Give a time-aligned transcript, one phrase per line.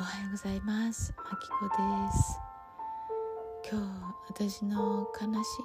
[0.00, 1.12] おはようございます。
[1.30, 2.40] まきこです。
[3.70, 3.84] 今日
[4.30, 5.58] 私の悲し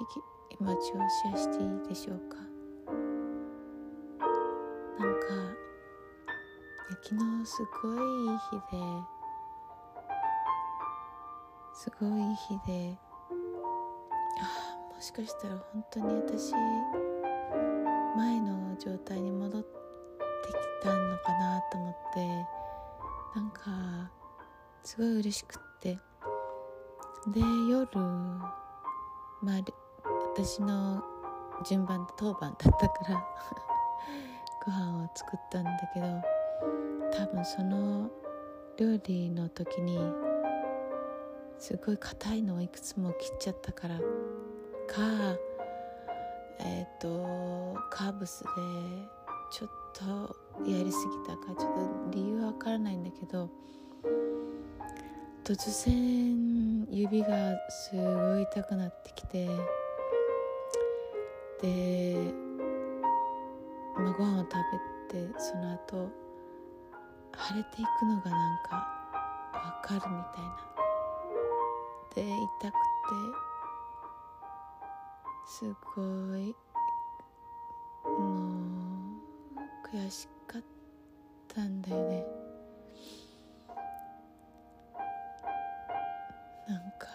[0.52, 2.36] い気持ちをシェアしていいでしょうか？
[4.98, 5.26] なんか
[7.02, 8.78] 昨日すごいいい日で
[11.74, 12.98] すごいいい日で
[14.42, 16.52] あもしかしたら本当に私
[18.18, 19.68] 前の状態に戻って
[20.50, 22.28] きたのかなと思って
[23.34, 24.10] なんか
[24.86, 25.98] すごい嬉しくって。
[27.26, 27.98] で夜
[29.42, 29.64] まあ
[30.32, 31.02] 私の
[31.68, 33.26] 順番当番だったから
[34.64, 36.06] ご飯を作ったんだけど
[37.10, 38.08] 多分その
[38.76, 39.98] 料理の時に
[41.58, 44.04] すごい硬いのをいくつも切っちゃったからか
[46.60, 48.50] えっ、ー、とカーブスで
[49.50, 53.50] ちょっとやりすぎたかちょっと理由はわからないんだけど
[55.46, 55.54] 突
[55.88, 59.46] 然指がすごい痛くなってきて
[61.62, 62.16] で、
[63.96, 64.56] まあ、ご飯を食
[65.12, 66.10] べてその後
[67.48, 68.74] 腫れていくのがなんか
[69.52, 70.66] わかるみたいな。
[72.16, 72.76] で痛くて
[75.46, 76.02] すご
[76.36, 76.56] い
[78.04, 78.18] も
[79.54, 80.62] う悔しかっ
[81.46, 82.45] たんだよね。
[86.68, 87.06] なんか。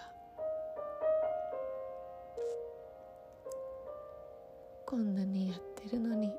[4.86, 6.34] こんなにやってるのに。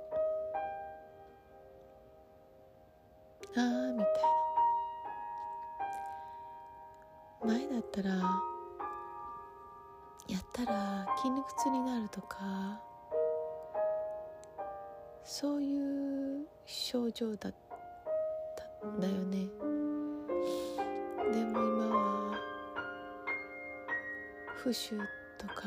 [3.55, 4.43] ああみたいな。
[7.45, 8.11] 前だったら
[10.29, 12.81] やったら筋肉痛になるとか
[15.25, 17.55] そういう症状だっ
[18.81, 19.49] たんだよね。
[21.33, 22.22] でも今は
[24.63, 24.97] 浮腫
[25.37, 25.65] とか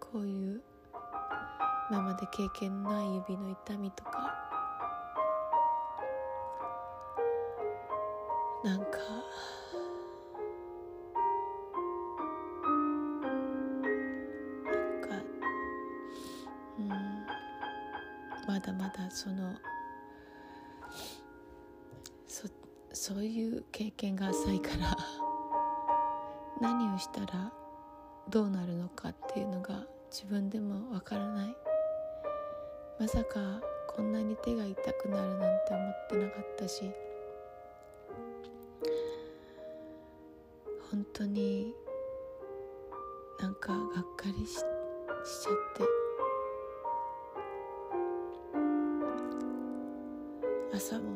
[0.00, 0.60] こういう
[1.88, 4.34] 今まで経験ない指の痛みとか。
[8.64, 8.86] なんか
[14.66, 15.08] なんか
[16.76, 16.88] うん
[18.48, 19.54] まだまだその
[22.26, 22.48] そ
[22.92, 25.27] そういう経験が浅いから。
[26.60, 27.52] 何をしたら
[28.28, 31.56] どうなるのかっていうのが自分でもわからない。
[32.98, 36.90] まさかこんなに手が痛くなるなんて思ってなかったし。
[40.90, 41.74] 本当に
[43.38, 45.84] なんかがっかりししちゃって。
[50.74, 51.07] 朝も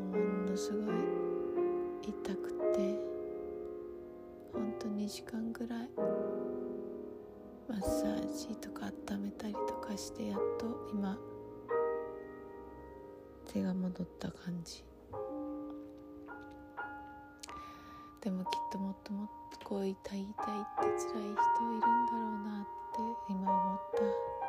[5.03, 5.89] 2時間ぐらい。
[7.67, 11.17] マッサージとか温めたりとかしてやっと今
[13.51, 14.85] 手が戻った感じ。
[18.21, 19.27] でもきっともっともっ
[19.59, 22.65] とこう痛い痛いって辛い人いるんだろうなっ
[22.95, 22.99] て
[23.29, 24.42] 今思った。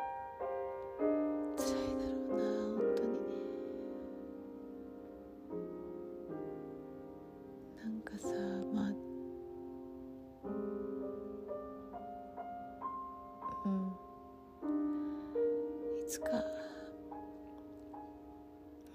[16.07, 16.27] つか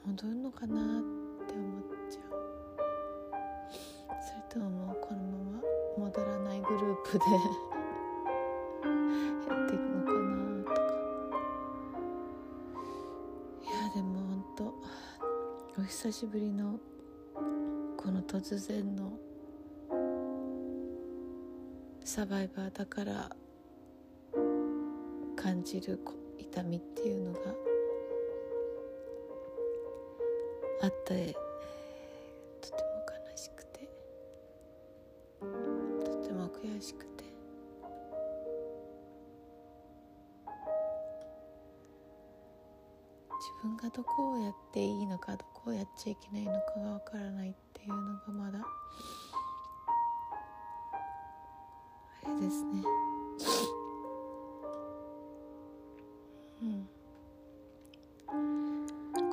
[0.06, 0.76] 戻るのかなっ
[1.46, 2.40] て思っちゃう。
[4.20, 5.28] それとももうこのま
[5.98, 7.24] ま戻らないグループで
[9.48, 10.74] やっていくのかなとか。
[13.62, 14.74] いやでもほんと
[15.78, 16.78] お久しぶりの
[17.96, 19.18] この突然の
[22.04, 23.36] サバイバーだから
[25.36, 27.40] 感じること痛みっていうのが
[30.82, 31.36] あって
[32.60, 32.90] とても
[33.30, 33.88] 悲しくて
[35.38, 35.46] と
[36.26, 37.10] ても悔しくて。
[43.40, 48.58] 自分がどこをやっていいのかどこをやっちゃいけないのかがわからないっていうのがまだ
[52.24, 53.09] あれですね。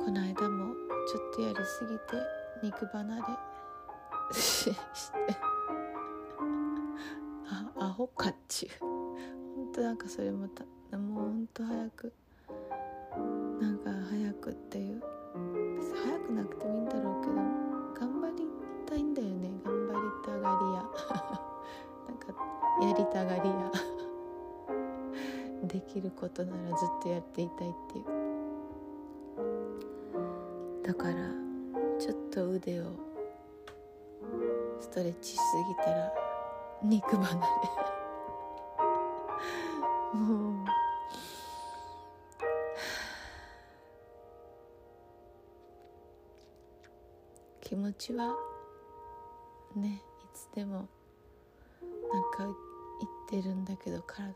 [0.08, 0.74] この間も
[1.06, 2.02] ちょっとやりすぎて
[2.62, 3.22] 肉離れ。
[4.32, 4.80] し て
[7.46, 8.70] あアホかっちゅう。
[9.54, 10.64] ほんとなんかそれもた
[10.96, 12.10] もうほんと早く。
[13.60, 15.02] なんか早くっていう。
[15.76, 17.34] 別に早くなくてもいいんだろうけど。
[18.00, 18.48] 頑張り
[18.86, 19.50] たいんだよね。
[19.62, 20.82] 頑張りたがりや
[22.08, 22.28] なんか
[22.80, 23.70] やりたがりや
[25.68, 28.17] できることならずっとやっていたいっていう。
[30.88, 31.12] だから
[31.98, 32.84] ちょっと腕を
[34.80, 36.10] ストレッチしすぎたら
[36.82, 37.28] 肉離
[40.14, 40.18] れ。
[40.18, 40.66] もう。
[47.60, 48.34] 気持ちは
[49.76, 50.88] ねいつでも
[52.10, 52.46] なんか
[53.28, 54.34] 言ってるんだけど体が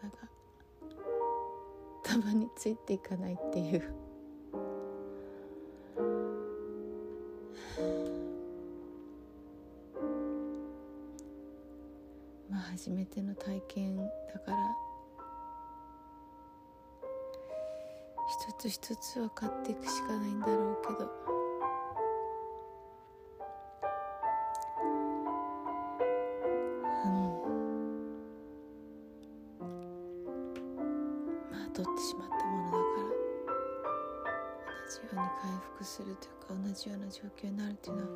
[2.02, 4.01] たまについていかないっていう。
[12.82, 14.02] 初めての体験だ
[14.44, 14.56] から
[18.26, 20.98] 一つ一つ分かっていくしかないんだろうけど。
[31.52, 33.12] まあ取ってしまったものだから
[34.74, 38.08] 同じように回復するというか同じような状況になるっていうのは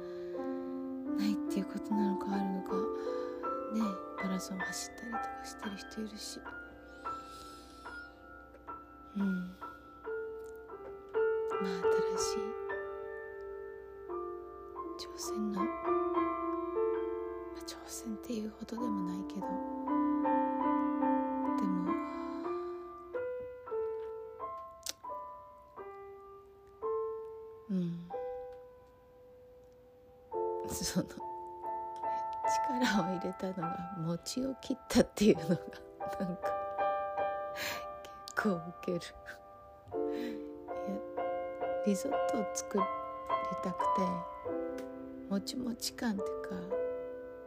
[1.18, 3.25] ないっていうことなのかあるのか
[3.72, 3.80] ね
[4.22, 6.40] マラソン走ったりとかしてる人いるし。
[9.16, 9.24] うん。
[11.62, 11.72] まあ
[12.18, 12.38] 新しい
[14.98, 15.66] 挑戦の、ま
[17.56, 19.40] あ、挑戦っていうほどでもないけど。
[19.40, 19.46] で
[21.62, 21.92] も
[27.70, 28.08] うん。
[30.68, 31.35] その
[32.80, 36.42] 力を入れたのが餅を切ったっていうのがなんか
[38.34, 38.98] 結構ウケる。
[38.98, 39.00] い
[40.90, 41.26] や
[41.86, 42.84] リゾットを作り
[43.62, 43.84] たくて
[45.30, 46.76] もちもち感っていうか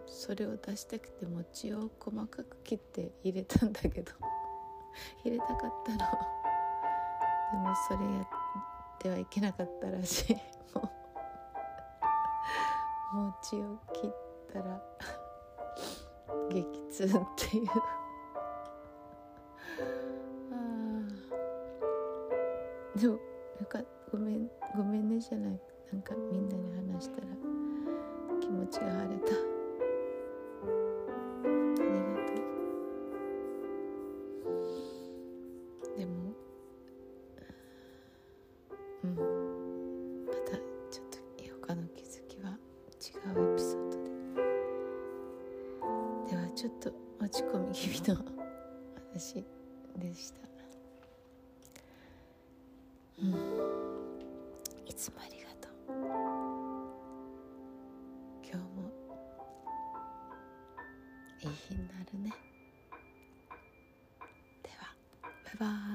[0.06, 4.12] それを出したくて餅を細かく切って入れたんだけど
[5.24, 6.04] 入れたかったので
[7.58, 8.28] もそれやっ
[9.00, 10.36] てはいけなかったらしい
[10.74, 10.92] も
[13.14, 14.82] う餅を切ってたら
[16.50, 17.66] 激痛っていう。
[22.96, 23.20] でもよ
[23.70, 23.82] か
[24.12, 25.60] ごめんごめんねじゃない。
[25.94, 27.28] なんかみんなに話したら
[28.42, 29.34] 気持ちが晴れた。
[29.34, 29.38] あ
[31.86, 32.34] りがと
[35.94, 35.98] う。
[35.98, 36.12] でも
[39.04, 39.16] うん。
[40.92, 41.18] ちょっと
[46.60, 46.92] ちょっと
[47.22, 48.18] 落ち込み気味の
[49.14, 49.36] 私
[49.96, 50.40] でした、
[53.22, 53.30] うん、
[54.86, 55.72] いつもありがとう。
[58.44, 58.92] 今日も
[61.44, 62.34] いい日になるね。
[64.62, 64.94] では
[65.58, 65.89] バイバイ。